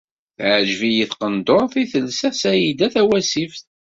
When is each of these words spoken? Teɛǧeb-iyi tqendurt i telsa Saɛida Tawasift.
Teɛǧeb-iyi 0.37 1.05
tqendurt 1.11 1.73
i 1.81 1.83
telsa 1.91 2.29
Saɛida 2.41 2.87
Tawasift. 2.93 3.63